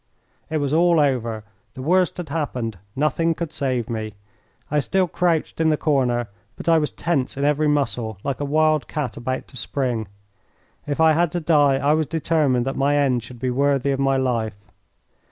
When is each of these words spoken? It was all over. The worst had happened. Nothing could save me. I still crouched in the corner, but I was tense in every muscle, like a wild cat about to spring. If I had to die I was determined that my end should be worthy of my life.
It 0.49 0.57
was 0.57 0.73
all 0.73 0.99
over. 0.99 1.43
The 1.75 1.83
worst 1.83 2.17
had 2.17 2.29
happened. 2.29 2.79
Nothing 2.95 3.35
could 3.35 3.53
save 3.53 3.87
me. 3.87 4.15
I 4.71 4.79
still 4.79 5.07
crouched 5.07 5.61
in 5.61 5.69
the 5.69 5.77
corner, 5.77 6.27
but 6.55 6.67
I 6.67 6.79
was 6.79 6.89
tense 6.89 7.37
in 7.37 7.45
every 7.45 7.67
muscle, 7.67 8.17
like 8.23 8.39
a 8.39 8.43
wild 8.45 8.87
cat 8.87 9.15
about 9.15 9.47
to 9.49 9.57
spring. 9.57 10.07
If 10.87 10.99
I 10.99 11.13
had 11.13 11.31
to 11.33 11.39
die 11.39 11.75
I 11.75 11.93
was 11.93 12.07
determined 12.07 12.65
that 12.65 12.75
my 12.75 12.97
end 12.97 13.21
should 13.21 13.39
be 13.39 13.51
worthy 13.51 13.91
of 13.91 13.99
my 13.99 14.17
life. 14.17 14.57